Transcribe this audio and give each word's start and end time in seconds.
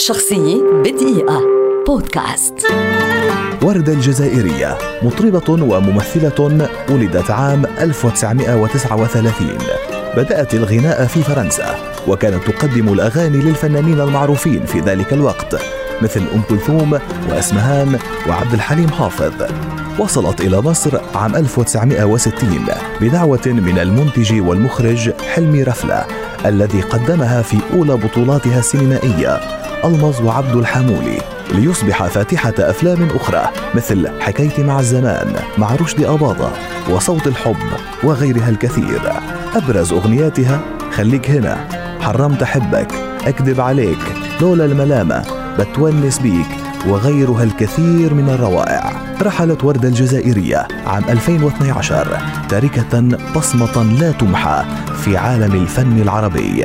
شخصية 0.00 0.62
بدقيقة. 0.84 1.42
بودكاست. 1.86 2.54
وردة 3.62 3.92
الجزائرية 3.92 4.78
مطربة 5.02 5.52
وممثلة 5.64 6.68
ولدت 6.90 7.30
عام 7.30 7.66
1939 7.66 9.58
بدأت 10.16 10.54
الغناء 10.54 11.06
في 11.06 11.22
فرنسا 11.22 11.74
وكانت 12.08 12.44
تقدم 12.50 12.92
الأغاني 12.92 13.36
للفنانين 13.36 14.00
المعروفين 14.00 14.66
في 14.66 14.80
ذلك 14.80 15.12
الوقت 15.12 15.54
مثل 16.02 16.20
أم 16.34 16.42
كلثوم 16.48 16.98
وأسمهان 17.30 17.98
وعبد 18.28 18.54
الحليم 18.54 18.88
حافظ. 18.90 19.32
وصلت 19.98 20.40
إلى 20.40 20.60
مصر 20.60 21.00
عام 21.14 21.36
1960 21.36 22.66
بدعوة 23.00 23.46
من 23.46 23.78
المنتج 23.78 24.40
والمخرج 24.40 25.10
حلمي 25.34 25.62
رفلة 25.62 26.04
الذي 26.46 26.80
قدمها 26.80 27.42
في 27.42 27.56
أولى 27.74 27.96
بطولاتها 27.96 28.58
السينمائية. 28.58 29.59
ألمز 29.84 30.20
وعبد 30.20 30.56
الحمولي 30.56 31.18
ليصبح 31.52 32.06
فاتحة 32.06 32.54
أفلام 32.58 33.08
أخرى 33.14 33.42
مثل 33.74 34.20
حكايتي 34.20 34.62
مع 34.62 34.80
الزمان 34.80 35.34
مع 35.58 35.74
رشدي 35.74 36.08
أباضة 36.08 36.50
وصوت 36.90 37.26
الحب 37.26 37.56
وغيرها 38.04 38.48
الكثير. 38.48 39.00
أبرز 39.54 39.92
أغنياتها 39.92 40.60
خليك 40.92 41.30
هنا 41.30 41.68
حرمت 42.00 42.42
أحبك 42.42 42.88
أكذب 43.26 43.60
عليك 43.60 43.98
لولا 44.40 44.64
الملامة 44.64 45.24
بتونس 45.58 46.18
بيك 46.18 46.48
وغيرها 46.88 47.44
الكثير 47.44 48.14
من 48.14 48.28
الروائع. 48.28 48.92
رحلت 49.22 49.64
وردة 49.64 49.88
الجزائرية 49.88 50.68
عام 50.86 51.04
2012 51.08 52.18
تاركة 52.48 53.18
بصمة 53.36 53.82
لا 54.00 54.12
تمحى 54.12 54.64
في 55.04 55.16
عالم 55.16 55.54
الفن 55.54 56.02
العربي. 56.02 56.64